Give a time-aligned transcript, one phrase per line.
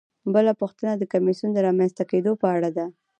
[0.33, 2.85] بله پوښتنه د کمیسیون د رامنځته کیدو په اړه ده.